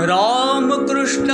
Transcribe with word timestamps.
कृष्ण 0.00 1.28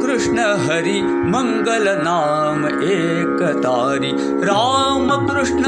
कृष्ण 0.00 0.38
हरि 0.38 1.02
मंगल 1.02 1.84
नाम 2.02 2.66
एक 2.66 3.60
तारी। 3.62 4.12
राम 4.44 5.26
कृष्ण 5.26 5.62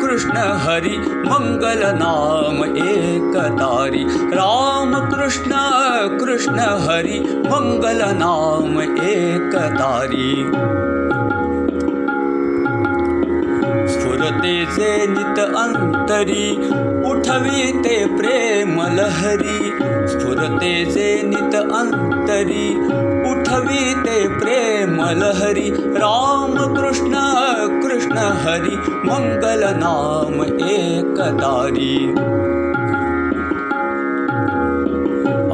कृष्ण 0.00 0.32
हरि 0.36 0.98
मंगल 0.98 1.82
नाम 1.84 2.64
एक 2.64 3.32
तारी। 3.36 4.04
राम 4.10 5.10
कृष्ण 5.10 5.50
कृष्ण 6.18 6.58
हरि 6.58 7.20
मंगल 7.46 8.02
नाम 8.04 8.80
एक 8.82 9.50
स्फुरतेचे 14.68 15.06
नित 15.06 15.38
अंतरी 15.38 16.56
उठविते 17.10 18.06
प्रेम 18.06 18.80
लहरी। 18.80 19.70
स्फुरतेचे 20.08 21.22
नित 21.24 21.54
अंतरी 21.56 22.68
उठविते 23.30 24.28
प्रेम 24.28 25.00
लहरी। 25.18 25.70
राम 25.96 26.54
कृष्ण 26.74 27.14
कृष्ण 27.82 28.18
हरि 28.18 28.76
मंगल 29.04 29.64
नाम 29.76 30.44
एक 30.44 31.20
तारी 31.40 31.96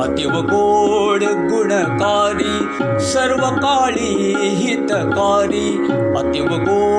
अतिव 0.05 0.31
गोड 0.31 1.23
गुणकारी 1.23 2.55
सर्व 3.01 3.47
काळी 3.57 4.35
हितकारी। 4.37 5.69
अतिव 6.19 6.47
गोड 6.47 6.94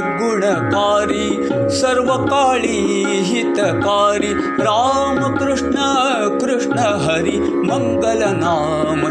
गुणकारी 0.00 1.48
सर्व 1.70 2.16
काळी 2.26 3.04
हितकारी 3.22 4.32
राम 4.58 5.36
कृष्ण 5.36 6.78
हरि 6.78 7.38
मंगल 7.38 8.22
नाम 8.24 9.04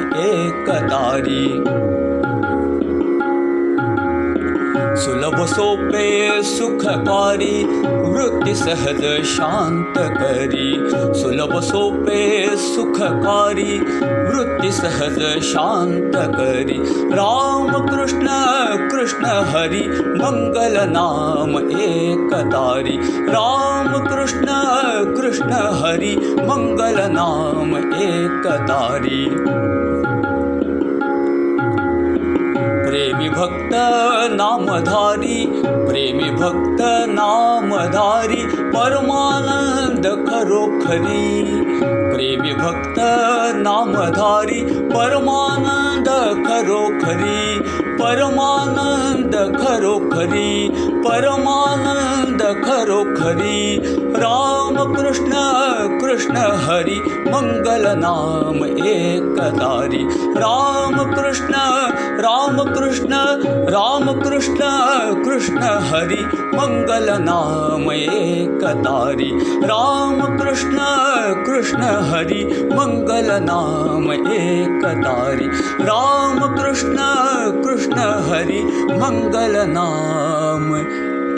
एक 4.95 5.01
तारी 5.01 5.25
सुलभ 5.25 5.45
सोपे 5.45 6.43
सुखकारी 6.43 7.63
वृत्ती 7.87 8.55
सहज 8.55 9.23
शांत 9.25 9.93
करी। 9.97 10.79
सुलभ 11.21 11.59
सोपे 11.59 12.55
सुखकारी 12.55 13.79
वृत्ती 14.05 14.71
सहज 14.71 15.41
शांत 15.43 16.11
करी। 16.15 17.09
राम 17.15 17.87
कृष्ण 17.87 19.25
हरि 19.25 19.89
मंगल 19.99 20.89
नाम 20.89 21.69
एक 21.69 22.29
तारी। 22.33 22.97
राम 23.21 23.87
कृष्ण 24.05 24.45
हरि 25.83 26.15
मंगल 26.39 27.11
नाम 27.11 27.75
भक्त 33.45 33.73
नामधारी 34.37 35.45
प्रेमी 35.87 36.29
भक्त 36.37 36.81
नामधारी 37.09 38.41
परमानंद 38.75 40.05
खरोखरी 40.29 41.27
प्रेमी 42.13 42.53
भक्त 42.61 42.99
नामधारी 43.67 44.61
परमानंद 44.93 46.09
खरोखरी 46.47 47.43
परमानंद 48.01 49.35
खरोखरी। 52.61 53.79
राम 54.15 54.75
कृष्ण 54.93 55.31
कृष्ण 56.01 56.37
हरि 56.37 56.99
मंगल 57.27 57.83
नाम 57.97 58.65
एक 58.65 59.39
तारी 59.57 60.03
राम 60.37 60.95
कृष्ण 61.13 61.53
राम 62.19 62.57
कृष्ण 62.73 63.15
राम 63.69 64.11
कृष्ण 64.21 64.69
कृष्ण 65.23 65.61
हरि 65.89 66.21
मंगल 66.55 67.09
नाम 67.21 67.91
एक 67.91 68.63
तारी 68.85 69.31
राम 69.63 70.21
कृष्ण 70.37 70.77
कृष्ण 71.45 71.81
हरि 72.11 72.43
मंगल 72.73 73.31
नाम 73.43 74.11
एक 74.13 74.85
तारी 74.85 75.47
राम 75.85 76.39
कृष्ण 76.55 77.09
कृष्ण 77.63 77.99
हरि 78.29 78.63
मंगल 78.93 79.57
नाम 79.67 80.73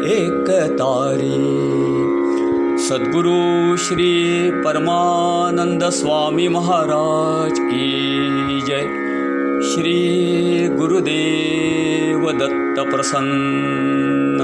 एक 0.06 0.46
तारी 0.50 1.38
सद्गुरु 2.86 3.78
श्री 3.78 4.52
परमानंद 4.52 5.84
स्वामी 5.84 6.48
महाराज 6.48 7.60
की 7.60 8.62
जय। 8.62 8.84
श्री 9.70 9.98
गुरुदेव 10.68 12.32
दत्त 12.32 12.92
प्रसन्न 12.92 14.40